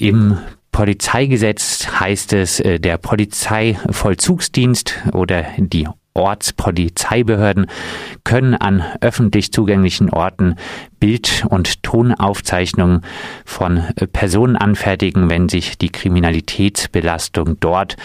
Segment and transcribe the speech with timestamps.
[0.00, 0.38] Im
[0.72, 7.66] Polizeigesetz heißt es, äh, der Polizeivollzugsdienst oder die Ortspolizeibehörden
[8.24, 10.56] können an öffentlich zugänglichen Orten
[10.98, 13.02] Bild- und Tonaufzeichnungen
[13.44, 13.82] von
[14.12, 17.96] Personen anfertigen, wenn sich die Kriminalitätsbelastung dort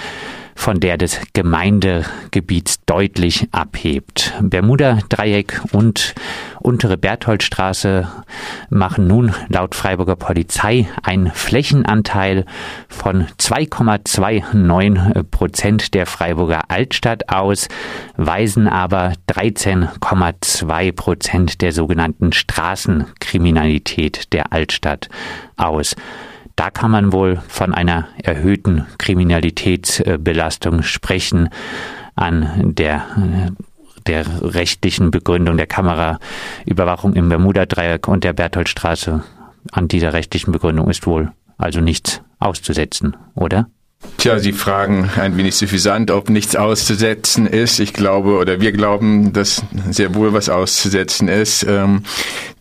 [0.56, 4.34] von der des Gemeindegebiets deutlich abhebt.
[4.42, 6.16] Bermuda-Dreieck und
[6.60, 8.08] untere Bertholdstraße
[8.70, 12.46] machen nun laut Freiburger Polizei einen Flächenanteil
[12.88, 17.68] von 2,29 Prozent der Freiburger Altstadt aus,
[18.18, 25.10] weisen aber 13,2 Prozent der sogenannten Straßenkriminalität der Altstadt
[25.58, 25.96] aus.
[26.56, 31.50] Da kann man wohl von einer erhöhten Kriminalitätsbelastung sprechen
[32.16, 33.52] an der
[34.08, 39.24] der rechtlichen Begründung der Kameraüberwachung im Bermuda-Dreieck und der Bertholdstraße.
[39.72, 43.68] An dieser rechtlichen Begründung ist wohl also nichts auszusetzen, oder?
[44.18, 47.80] Tja, Sie fragen ein wenig suffisant, ob nichts auszusetzen ist.
[47.80, 51.64] Ich glaube oder wir glauben, dass sehr wohl was auszusetzen ist.
[51.68, 52.02] Ähm,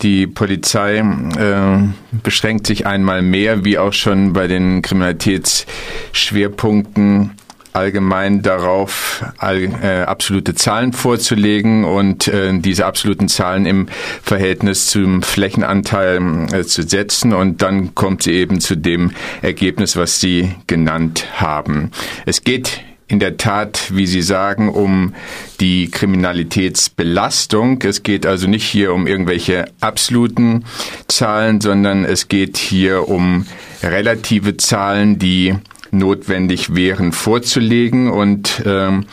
[0.02, 1.78] die Polizei äh,
[2.22, 7.30] beschränkt sich einmal mehr, wie auch schon bei den Kriminalitätsschwerpunkten
[7.74, 13.88] allgemein darauf, all, äh, absolute Zahlen vorzulegen und äh, diese absoluten Zahlen im
[14.22, 17.32] Verhältnis zum Flächenanteil äh, zu setzen.
[17.32, 19.10] Und dann kommt sie eben zu dem
[19.42, 21.90] Ergebnis, was Sie genannt haben.
[22.26, 25.14] Es geht in der Tat, wie Sie sagen, um
[25.60, 27.82] die Kriminalitätsbelastung.
[27.82, 30.64] Es geht also nicht hier um irgendwelche absoluten
[31.08, 33.46] Zahlen, sondern es geht hier um
[33.82, 35.54] relative Zahlen, die
[35.98, 39.06] notwendig wären vorzulegen und ähm,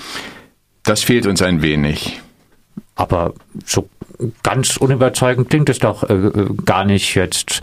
[0.83, 2.21] das fehlt uns ein wenig.
[2.95, 3.33] Aber
[3.65, 3.89] so
[4.43, 7.61] ganz unüberzeugend klingt es doch äh, äh, gar nicht jetzt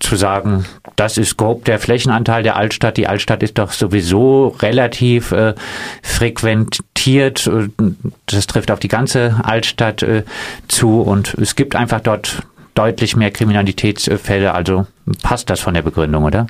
[0.00, 2.96] zu sagen, das ist grob der Flächenanteil der Altstadt.
[2.96, 5.54] Die Altstadt ist doch sowieso relativ äh,
[6.02, 7.50] frequentiert.
[8.26, 10.24] Das trifft auf die ganze Altstadt äh,
[10.68, 12.42] zu und es gibt einfach dort
[12.74, 14.52] deutlich mehr Kriminalitätsfälle.
[14.52, 14.86] Also
[15.22, 16.46] passt das von der Begründung, oder?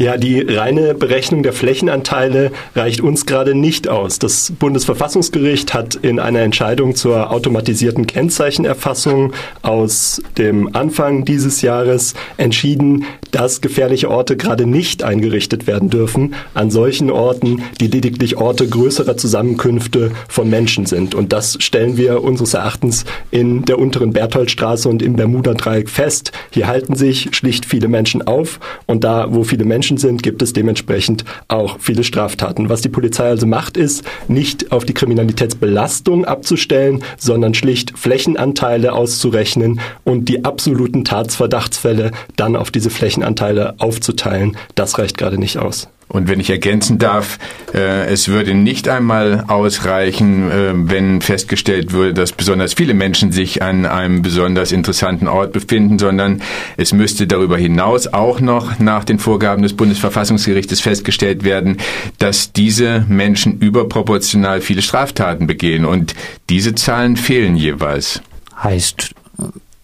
[0.00, 4.18] Ja, die reine Berechnung der Flächenanteile reicht uns gerade nicht aus.
[4.18, 13.04] Das Bundesverfassungsgericht hat in einer Entscheidung zur automatisierten Kennzeichenerfassung aus dem Anfang dieses Jahres entschieden,
[13.30, 19.16] dass gefährliche Orte gerade nicht eingerichtet werden dürfen an solchen Orten, die lediglich Orte größerer
[19.16, 21.14] Zusammenkünfte von Menschen sind.
[21.14, 26.32] Und das stellen wir unseres Erachtens in der unteren Bertholdstraße und im Bermuda-Dreieck fest.
[26.50, 30.52] Hier halten sich schlicht viele Menschen auf und da, wo viele Menschen sind, gibt es
[30.52, 32.68] dementsprechend auch viele Straftaten.
[32.68, 39.80] Was die Polizei also macht, ist nicht auf die Kriminalitätsbelastung abzustellen, sondern schlicht Flächenanteile auszurechnen
[40.04, 44.56] und die absoluten Tatsverdachtsfälle dann auf diese Flächenanteile aufzuteilen.
[44.74, 45.88] Das reicht gerade nicht aus.
[46.08, 47.38] Und wenn ich ergänzen darf,
[47.72, 53.62] äh, es würde nicht einmal ausreichen, äh, wenn festgestellt würde, dass besonders viele Menschen sich
[53.62, 56.42] an einem besonders interessanten Ort befinden, sondern
[56.76, 61.76] es müsste darüber hinaus auch noch nach den Vorgaben des Bundesverfassungsgerichtes festgestellt werden,
[62.18, 65.84] dass diese Menschen überproportional viele Straftaten begehen.
[65.84, 66.14] Und
[66.48, 68.20] diese Zahlen fehlen jeweils.
[68.60, 69.14] Heißt,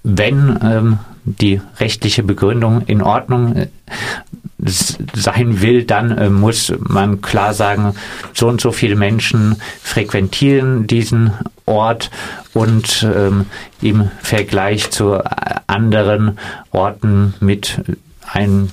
[0.03, 3.67] wenn ähm, die rechtliche Begründung in Ordnung äh,
[5.15, 7.95] sein will, dann äh, muss man klar sagen,
[8.33, 11.33] so und so viele Menschen frequentieren diesen
[11.67, 12.11] Ort
[12.55, 13.47] und ähm,
[13.83, 15.21] im Vergleich zu
[15.67, 16.39] anderen
[16.71, 17.83] Orten mit
[18.33, 18.71] einem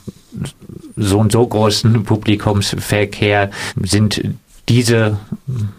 [0.95, 3.49] so und so großen Publikumsverkehr
[3.81, 4.23] sind
[4.69, 5.17] diese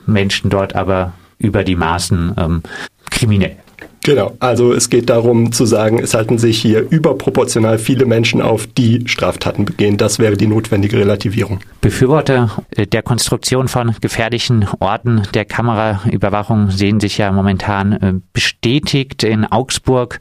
[0.07, 2.63] Menschen dort aber über die Maßen ähm,
[3.11, 3.57] kriminell.
[4.05, 8.67] Genau, also es geht darum zu sagen, es halten sich hier überproportional viele Menschen auf,
[8.67, 9.97] die Straftaten begehen.
[9.97, 11.61] Das wäre die notwendige Relativierung.
[11.81, 19.25] Befürworter äh, der Konstruktion von gefährlichen Orten der Kameraüberwachung sehen sich ja momentan äh, bestätigt.
[19.25, 20.21] In Augsburg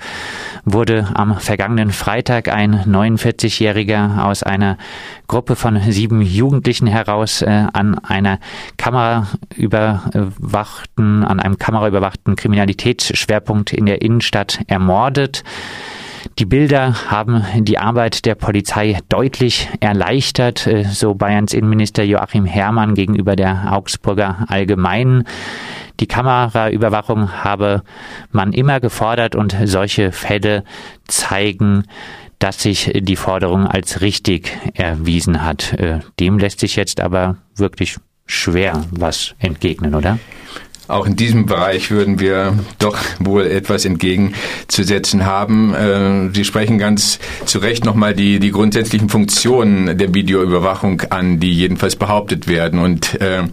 [0.64, 4.78] wurde am vergangenen Freitag ein 49-Jähriger aus einer
[5.28, 8.40] Gruppe von sieben Jugendlichen heraus äh, an einer
[8.78, 15.44] kameraüberwachten, an einem kameraüberwachten Kriminalitätsschwerpunkt in der Innenstadt ermordet.
[16.40, 22.96] Die Bilder haben die Arbeit der Polizei deutlich erleichtert, äh, so Bayerns Innenminister Joachim Herrmann
[22.96, 25.26] gegenüber der Augsburger Allgemeinen.
[26.00, 27.84] Die Kameraüberwachung habe
[28.32, 30.64] man immer gefordert und solche Fälle
[31.08, 31.84] zeigen,
[32.40, 35.74] dass sich die Forderung als richtig erwiesen hat.
[35.74, 40.18] Äh, dem lässt sich jetzt aber wirklich schwer was entgegnen, oder?
[40.94, 45.74] Auch in diesem Bereich würden wir doch wohl etwas entgegenzusetzen haben.
[45.74, 51.52] Äh, Sie sprechen ganz zu Recht nochmal die, die grundsätzlichen Funktionen der Videoüberwachung an, die
[51.52, 52.80] jedenfalls behauptet werden.
[52.80, 53.44] Und äh,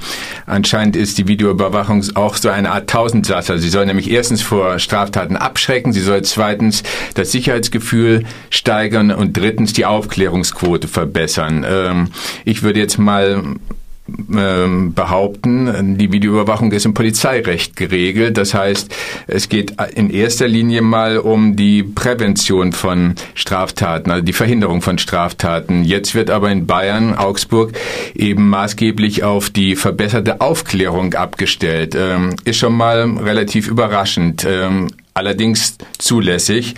[0.47, 3.59] anscheinend ist die Videoüberwachung auch so eine Art Tausendsasser.
[3.59, 6.83] Sie soll nämlich erstens vor Straftaten abschrecken, sie soll zweitens
[7.15, 11.65] das Sicherheitsgefühl steigern und drittens die Aufklärungsquote verbessern.
[11.69, 12.09] Ähm,
[12.45, 13.43] ich würde jetzt mal
[14.95, 18.37] behaupten, die Videoüberwachung ist im Polizeirecht geregelt.
[18.37, 18.95] Das heißt,
[19.27, 24.99] es geht in erster Linie mal um die Prävention von Straftaten, also die Verhinderung von
[24.99, 25.85] Straftaten.
[25.85, 27.73] Jetzt wird aber in Bayern, Augsburg
[28.15, 31.95] eben maßgeblich auf die verbesserte Aufklärung abgestellt.
[31.99, 36.75] Ähm, ist schon mal relativ überraschend, ähm, allerdings zulässig.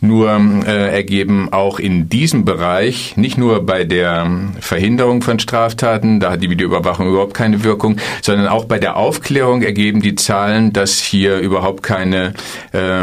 [0.00, 4.30] Nur äh, ergeben auch in diesem Bereich, nicht nur bei der
[4.60, 9.62] Verhinderung von Straftaten, da hat die Videoüberwachung überhaupt keine Wirkung, sondern auch bei der Aufklärung
[9.62, 12.34] ergeben die Zahlen, dass hier überhaupt keine
[12.72, 13.00] äh,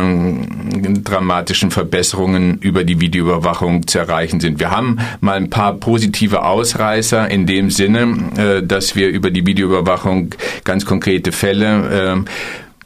[1.04, 4.62] dramatischen Verbesserungen über die Videoüberwachung zu erreichen sind.
[4.62, 9.46] Wir haben mal ein paar positive Ausreißer in dem Sinne, äh, dass wir über die
[9.46, 10.30] Videoüberwachung
[10.64, 12.30] ganz konkrete Fälle äh,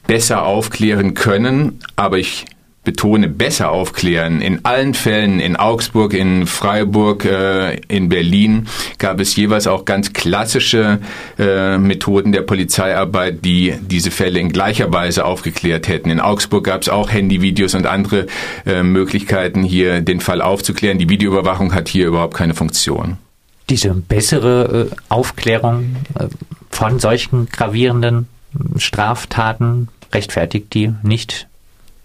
[0.08, 2.46] besser aufklären können, aber ich
[2.84, 4.42] betone, besser aufklären.
[4.42, 8.68] In allen Fällen, in Augsburg, in Freiburg, äh, in Berlin,
[8.98, 11.00] gab es jeweils auch ganz klassische
[11.38, 16.10] äh, Methoden der Polizeiarbeit, die diese Fälle in gleicher Weise aufgeklärt hätten.
[16.10, 18.28] In Augsburg gab es auch Handyvideos und andere
[18.66, 20.98] äh, Möglichkeiten, hier den Fall aufzuklären.
[21.00, 23.18] Die Videoüberwachung hat hier überhaupt keine Funktion.
[23.70, 26.28] Diese bessere äh, Aufklärung äh,
[26.72, 28.28] von solchen gravierenden
[28.78, 31.49] Straftaten rechtfertigt die nicht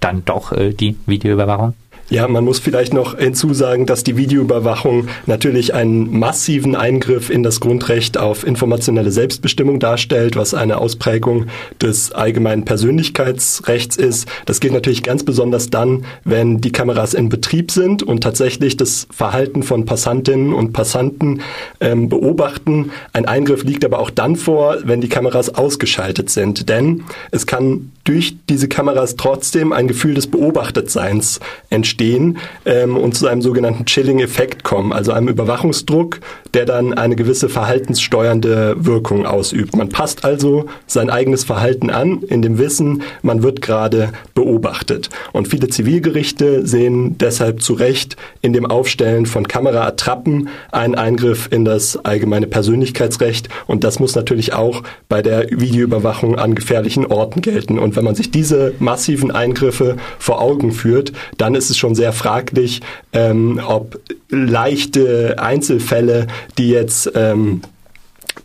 [0.05, 1.75] dann doch äh, die Videoüberwachung?
[2.11, 7.61] Ja, man muss vielleicht noch hinzusagen, dass die Videoüberwachung natürlich einen massiven Eingriff in das
[7.61, 11.47] Grundrecht auf informationelle Selbstbestimmung darstellt, was eine Ausprägung
[11.81, 14.29] des allgemeinen Persönlichkeitsrechts ist.
[14.45, 19.07] Das gilt natürlich ganz besonders dann, wenn die Kameras in Betrieb sind und tatsächlich das
[19.11, 21.41] Verhalten von Passantinnen und Passanten
[21.81, 22.91] ähm, beobachten.
[23.15, 27.93] Ein Eingriff liegt aber auch dann vor, wenn die Kameras ausgeschaltet sind, denn es kann
[28.05, 31.41] durch diese Kameras trotzdem ein Gefühl des Beobachtetseins
[31.71, 36.21] entstehen ähm, und zu einem sogenannten Chilling-Effekt kommen, also einem Überwachungsdruck,
[36.55, 39.77] der dann eine gewisse verhaltenssteuernde Wirkung ausübt.
[39.77, 45.11] Man passt also sein eigenes Verhalten an, in dem Wissen, man wird gerade beobachtet.
[45.33, 51.65] Und viele Zivilgerichte sehen deshalb zu Recht in dem Aufstellen von Kameraattrappen einen Eingriff in
[51.65, 53.49] das allgemeine Persönlichkeitsrecht.
[53.67, 57.79] Und das muss natürlich auch bei der Videoüberwachung an gefährlichen Orten gelten.
[57.79, 62.13] Und wenn man sich diese massiven Eingriffe vor Augen führt, dann ist es schon sehr
[62.13, 62.81] fraglich,
[63.13, 64.01] ähm, ob
[64.31, 67.63] leichte Einzelfälle, die jetzt ähm,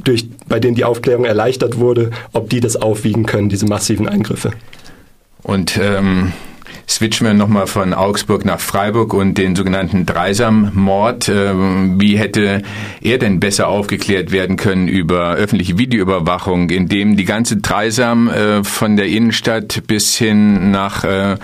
[0.04, 4.52] durch, bei denen die Aufklärung erleichtert wurde, ob die das aufwiegen können, diese massiven Eingriffe.
[5.44, 6.34] Und ähm,
[6.90, 11.30] switchen wir nochmal von Augsburg nach Freiburg und den sogenannten Dreisam-Mord.
[11.30, 12.64] Ähm, wie hätte
[13.02, 18.98] er denn besser aufgeklärt werden können über öffentliche Videoüberwachung, indem die ganze Dreisam äh, von
[18.98, 21.36] der Innenstadt bis hin nach äh,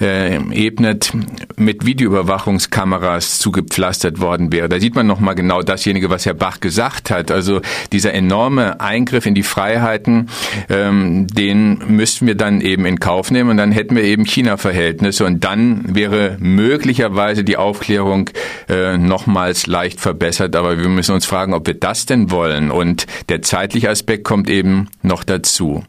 [0.00, 1.12] äh, Ebnet
[1.56, 4.68] mit Videoüberwachungskameras zugepflastert worden wäre?
[4.68, 7.32] Da sieht man nochmal genau dasjenige, was Herr Bach gesagt hat.
[7.32, 10.28] Also dieser enorme Eingriff in die Freiheiten,
[10.70, 14.83] ähm, den müssten wir dann eben in Kauf nehmen und dann hätten wir eben China-Verhältnisse
[14.84, 18.28] Verhältnisse und dann wäre möglicherweise die Aufklärung
[18.68, 20.56] äh, nochmals leicht verbessert.
[20.56, 22.70] Aber wir müssen uns fragen, ob wir das denn wollen.
[22.70, 25.84] Und der zeitliche Aspekt kommt eben noch dazu.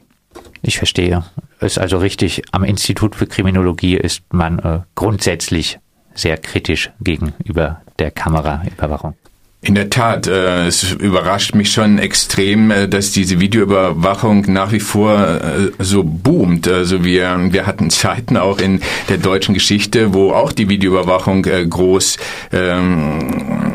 [0.62, 1.25] Ich verstehe.
[1.60, 5.80] Ist also richtig, am Institut für Kriminologie ist man äh, grundsätzlich
[6.14, 9.16] sehr kritisch gegenüber der Kameraüberwachung.
[9.66, 14.80] In der Tat, äh, es überrascht mich schon extrem, äh, dass diese Videoüberwachung nach wie
[14.80, 16.68] vor äh, so boomt.
[16.68, 21.66] Also wir, wir hatten Zeiten auch in der deutschen Geschichte, wo auch die Videoüberwachung äh,
[21.66, 22.18] groß
[22.54, 23.75] ähm,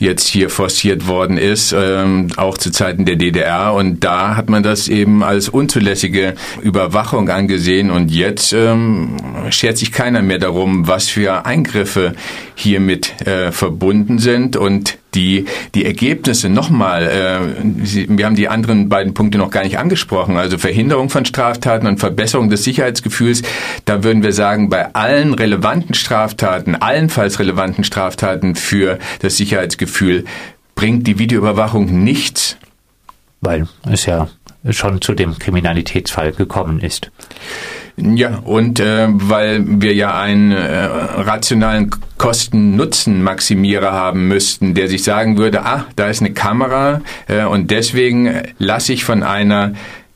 [0.00, 3.74] jetzt hier forciert worden ist, ähm, auch zu Zeiten der DDR.
[3.74, 7.90] Und da hat man das eben als unzulässige Überwachung angesehen.
[7.90, 9.16] Und jetzt ähm,
[9.50, 12.14] schert sich keiner mehr darum, was für Eingriffe
[12.54, 14.56] hiermit äh, verbunden sind.
[14.56, 19.78] Und die, die Ergebnisse nochmal, äh, wir haben die anderen beiden Punkte noch gar nicht
[19.78, 23.42] angesprochen, also Verhinderung von Straftaten und Verbesserung des Sicherheitsgefühls,
[23.84, 30.24] da würden wir sagen, bei allen relevanten Straftaten, allenfalls relevanten Straftaten für das Sicherheitsgefühl,
[30.74, 32.56] bringt die Videoüberwachung nichts.
[33.40, 34.28] Weil es ja
[34.70, 37.10] schon zu dem Kriminalitätsfall gekommen ist.
[38.02, 45.36] Ja, und äh, weil wir ja einen äh, rationalen Kosten-Nutzen-Maximierer haben müssten, der sich sagen
[45.36, 49.74] würde, ah, da ist eine Kamera äh, und deswegen lasse ich von einer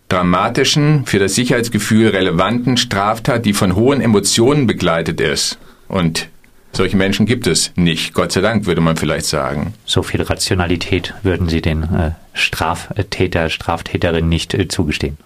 [0.09, 5.59] dramatischen, für das Sicherheitsgefühl relevanten Straftat, die von hohen Emotionen begleitet ist.
[5.89, 6.29] Und
[6.73, 9.75] solche Menschen gibt es nicht, Gott sei Dank, würde man vielleicht sagen.
[9.85, 15.17] So viel Rationalität würden Sie den äh, Straftäter, Straftäterin nicht äh, zugestehen.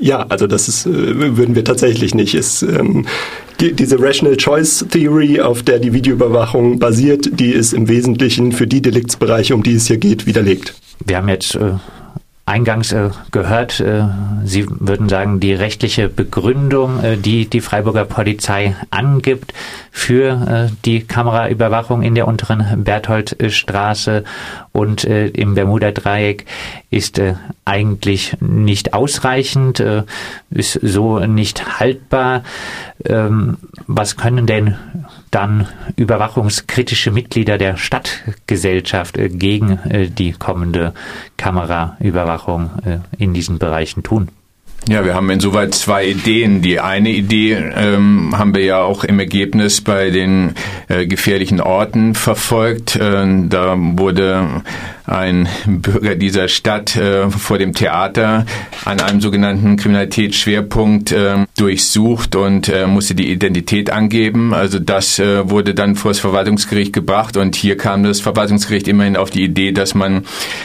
[0.00, 2.34] Ja, also das ist, äh, würden wir tatsächlich nicht.
[2.34, 3.06] Es, ähm,
[3.60, 8.66] die, diese Rational Choice Theory, auf der die Videoüberwachung basiert, die ist im Wesentlichen für
[8.66, 10.74] die Deliktsbereiche, um die es hier geht, widerlegt.
[11.04, 11.74] Wir haben jetzt äh,
[12.46, 14.04] eingangs äh, gehört, äh,
[14.44, 19.54] Sie würden sagen, die rechtliche Begründung, äh, die die Freiburger Polizei angibt
[19.90, 24.24] für äh, die Kameraüberwachung in der unteren Bertholdstraße
[24.72, 26.44] und äh, im Bermuda-Dreieck
[26.90, 27.34] ist äh,
[27.64, 29.82] eigentlich nicht ausreichend,
[30.50, 32.42] ist so nicht haltbar.
[33.06, 34.76] Ähm, was können denn
[35.34, 40.94] dann überwachungskritische Mitglieder der Stadtgesellschaft äh, gegen äh, die kommende
[41.36, 44.28] Kameraüberwachung äh, in diesen Bereichen tun?
[44.86, 46.60] Ja, wir haben insoweit zwei Ideen.
[46.60, 50.54] Die eine Idee ähm, haben wir ja auch im Ergebnis bei den
[50.88, 52.94] äh, gefährlichen Orten verfolgt.
[52.96, 54.62] Äh, da wurde
[55.06, 58.46] ein Bürger dieser Stadt äh, vor dem Theater
[58.84, 64.54] an einem sogenannten Kriminalitätsschwerpunkt äh, durchsucht und äh, musste die Identität angeben.
[64.54, 69.16] Also das äh, wurde dann vor das Verwaltungsgericht gebracht und hier kam das Verwaltungsgericht immerhin
[69.16, 70.24] auf die Idee, dass man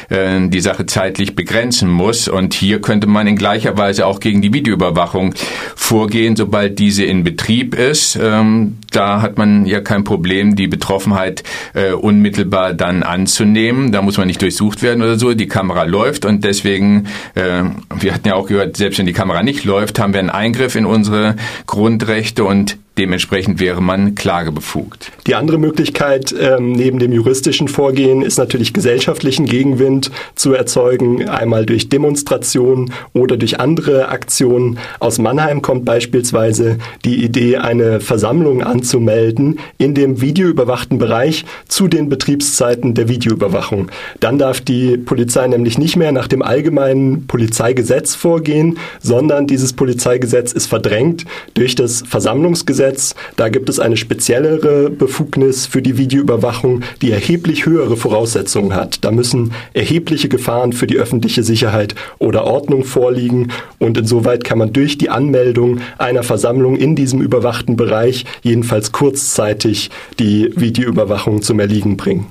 [0.10, 4.42] äh, die Sache zeitlich begrenzen muss und hier könnte man in gleicher Weise auch gegen
[4.42, 5.34] die Videoüberwachung
[5.76, 8.18] vorgehen, sobald diese in Betrieb ist.
[8.22, 11.44] Ähm, da hat man ja kein Problem, die Betroffenheit
[11.74, 13.92] äh, unmittelbar dann anzunehmen.
[13.92, 15.34] Da muss man nicht durchsucht werden oder so.
[15.34, 17.64] Die Kamera läuft und deswegen, äh,
[18.00, 20.76] wir hatten ja auch gehört, selbst wenn die Kamera nicht läuft, haben wir einen Eingriff
[20.76, 25.14] in unsere Grundrechte und Dementsprechend wäre man klagebefugt.
[25.26, 31.66] Die andere Möglichkeit ähm, neben dem juristischen Vorgehen ist natürlich gesellschaftlichen Gegenwind zu erzeugen, einmal
[31.66, 34.80] durch Demonstrationen oder durch andere Aktionen.
[35.00, 42.10] Aus Mannheim kommt beispielsweise die Idee, eine Versammlung anzumelden in dem videoüberwachten Bereich zu den
[42.10, 43.90] Betriebszeiten der Videoüberwachung.
[44.20, 50.52] Dann darf die Polizei nämlich nicht mehr nach dem allgemeinen Polizeigesetz vorgehen, sondern dieses Polizeigesetz
[50.52, 53.16] ist verdrängt durch das Versammlungsgesetz Gesetz.
[53.36, 59.04] Da gibt es eine speziellere Befugnis für die Videoüberwachung, die erheblich höhere Voraussetzungen hat.
[59.04, 64.74] Da müssen erhebliche Gefahren für die öffentliche Sicherheit oder Ordnung vorliegen und insoweit kann man
[64.74, 71.98] durch die Anmeldung einer Versammlung in diesem überwachten Bereich jedenfalls kurzzeitig die Videoüberwachung zum Erliegen
[71.98, 72.28] bringen.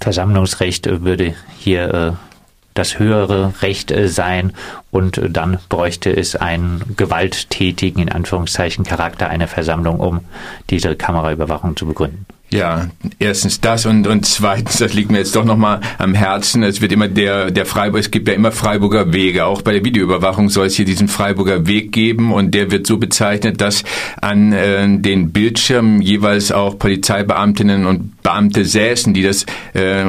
[0.00, 2.31] Versammlungsrecht würde hier äh,
[2.74, 4.52] das höhere Recht äh, sein
[4.90, 10.20] und äh, dann bräuchte es einen gewalttätigen, in Anführungszeichen, Charakter einer Versammlung, um
[10.70, 12.26] diese Kameraüberwachung zu begründen.
[12.52, 16.82] Ja, erstens das und, und zweitens, das liegt mir jetzt doch nochmal am Herzen, es
[16.82, 19.46] wird immer der, der Freiburg, es gibt ja immer Freiburger Wege.
[19.46, 22.98] Auch bei der Videoüberwachung soll es hier diesen Freiburger Weg geben und der wird so
[22.98, 23.84] bezeichnet, dass
[24.20, 30.04] an äh, den Bildschirmen jeweils auch Polizeibeamtinnen und Beamte säßen, die das äh,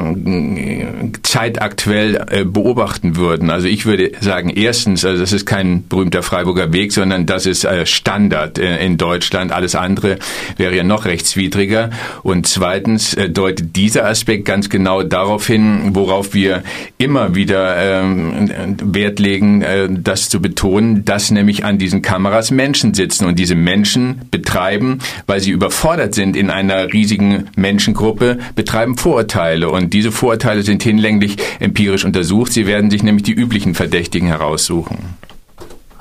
[1.23, 3.51] zeitaktuell äh, beobachten würden.
[3.51, 7.63] Also ich würde sagen, erstens, also das ist kein berühmter Freiburger Weg, sondern das ist
[7.63, 9.53] äh, Standard äh, in Deutschland.
[9.53, 10.17] Alles andere
[10.57, 11.89] wäre ja noch rechtswidriger.
[12.33, 16.63] Und zweitens äh, deutet dieser Aspekt ganz genau darauf hin, worauf wir
[16.97, 18.49] immer wieder ähm,
[18.81, 23.53] Wert legen, äh, das zu betonen, dass nämlich an diesen Kameras Menschen sitzen und diese
[23.53, 24.97] Menschen betreiben,
[25.27, 31.37] weil sie überfordert sind in einer riesigen Menschengruppe, betreiben Vorurteile und diese Vorurteile sind hinlänglich
[31.59, 32.51] empirisch untersucht.
[32.51, 34.97] Sie werden sich nämlich die üblichen Verdächtigen heraussuchen.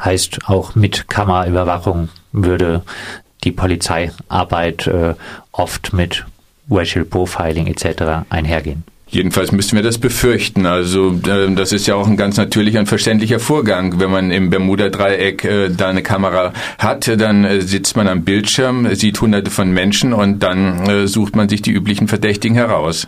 [0.02, 2.82] Heißt auch mit Kameraüberwachung würde
[3.44, 5.14] die Polizeiarbeit äh,
[5.52, 6.24] oft mit
[6.70, 8.24] Racial Profiling etc.
[8.30, 8.84] einhergehen.
[9.12, 10.64] Jedenfalls müssten wir das befürchten.
[10.64, 14.00] Also äh, das ist ja auch ein ganz natürlicher und verständlicher Vorgang.
[14.00, 18.94] Wenn man im Bermuda-Dreieck äh, da eine Kamera hat, dann äh, sitzt man am Bildschirm,
[18.94, 23.06] sieht hunderte von Menschen und dann äh, sucht man sich die üblichen Verdächtigen heraus.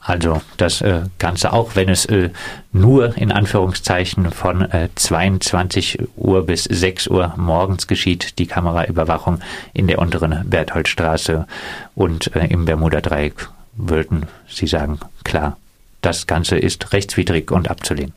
[0.00, 2.30] Also das äh, Ganze auch, wenn es äh,
[2.72, 9.40] nur in Anführungszeichen von äh, 22 Uhr bis 6 Uhr morgens geschieht, die Kameraüberwachung
[9.74, 11.46] in der unteren Bertholdstraße
[11.94, 15.56] und äh, im Bermuda-Dreieck, würden Sie sagen, klar,
[16.00, 18.14] das Ganze ist rechtswidrig und abzulehnen.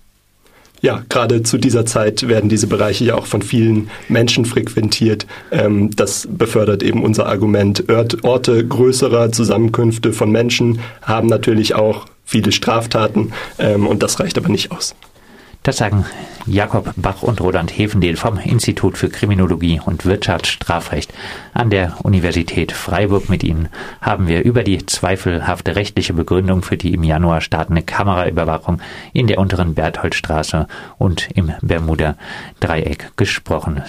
[0.81, 5.27] Ja, gerade zu dieser Zeit werden diese Bereiche ja auch von vielen Menschen frequentiert.
[5.51, 7.83] Ähm, das befördert eben unser Argument.
[8.23, 14.49] Orte größerer Zusammenkünfte von Menschen haben natürlich auch viele Straftaten ähm, und das reicht aber
[14.49, 14.95] nicht aus.
[15.63, 16.05] Das sagen
[16.47, 21.13] Jakob Bach und Roland Hefendel vom Institut für Kriminologie und Wirtschaftsstrafrecht
[21.53, 23.29] an der Universität Freiburg.
[23.29, 23.69] Mit ihnen
[24.01, 28.81] haben wir über die zweifelhafte rechtliche Begründung für die im Januar startende Kameraüberwachung
[29.13, 32.15] in der unteren Bertholdstraße und im Bermuda
[32.59, 33.83] Dreieck gesprochen.